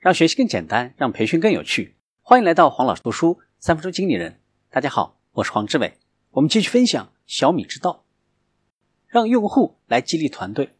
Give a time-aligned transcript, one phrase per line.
[0.00, 1.94] 让学习更简单，让培训更有趣。
[2.22, 4.40] 欢迎来到黄老师读书三分钟经理人。
[4.70, 5.98] 大家好，我是黄志伟。
[6.30, 8.06] 我们继续分享小米之道，
[9.08, 10.74] 让用户来激励团队。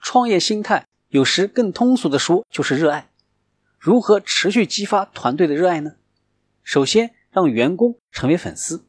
[0.00, 3.10] 创业心态有时更通俗的说就是热爱。
[3.78, 5.96] 如何持续激发团队的热爱呢？
[6.62, 8.86] 首先，让员工成为粉丝。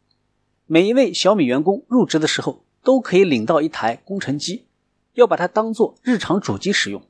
[0.65, 4.68] 每一位小米员工入职的时候都可以领到一台工程机，
[5.15, 7.05] 要把它当做日常主机使用。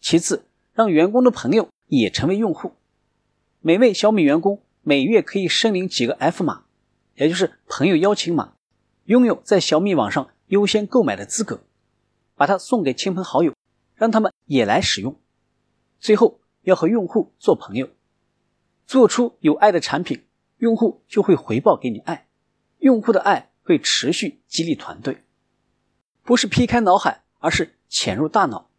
[0.00, 0.46] 其次，
[0.80, 2.72] 让员工的朋友也成为用户。
[3.60, 6.64] 每位小米员工每月可以申领几个 F 码，
[7.16, 8.54] 也就是朋友邀请码，
[9.04, 11.60] 拥有在小米网上优先购买的资格，
[12.34, 13.52] 把它送给亲朋好友，
[13.94, 15.20] 让他们也来使用。
[15.98, 17.90] 最后，要和用户做朋友，
[18.86, 20.24] 做出有爱的产品，
[20.56, 22.26] 用户就会回报给你爱，
[22.78, 25.18] 用户的爱会持续激励团队。
[26.22, 28.69] 不是劈开脑海，而是潜入大脑。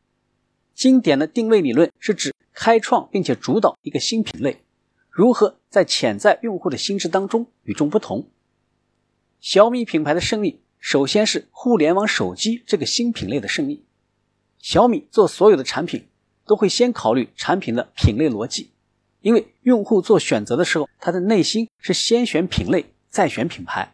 [0.81, 4.64] 经典的定位理论是指开创并且主导一个新品类，
[5.11, 8.28] 如何在潜在用户的心智当中与众不同。
[9.39, 13.86] 小米品牌的胜利，首先是互联网手机这个新品类的胜利。
[14.58, 16.08] 小米做所有的产品
[16.47, 18.72] 都会先考虑产品的品类逻辑，
[19.20, 23.94] 因为用户做选择的时候，他的内心是先选品类再选品牌。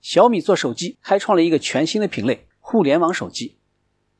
[0.00, 3.56] 小米做手机开创了一个全新的品类——互联网手机。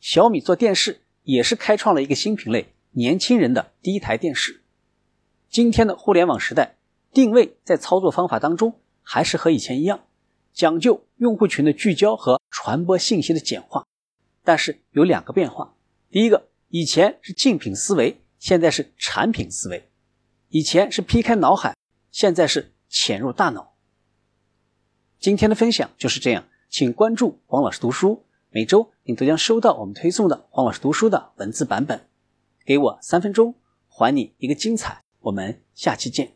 [0.01, 1.02] 小米做电视。
[1.23, 4.63] 也是开创了一个新品类，年轻人的第一台电视。
[5.49, 6.77] 今天的互联网时代，
[7.13, 10.05] 定位在操作方法当中还是和以前一样，
[10.53, 13.87] 讲究用户群的聚焦和传播信息的简化。
[14.43, 15.77] 但是有两个变化：
[16.11, 19.83] 第一个，以前是竞品思维，现在是产品思维；
[20.49, 21.77] 以前是劈开脑海，
[22.11, 23.75] 现在是潜入大脑。
[25.21, 28.25] 今天的分享就是这样，请关注黄老师读书。
[28.51, 32.07] 每周你都将收到我们推送的黄老师读书的文字版本。
[32.65, 33.57] 给我三分钟，
[33.89, 35.03] 还你一个精彩。
[35.21, 36.35] 我们下期见。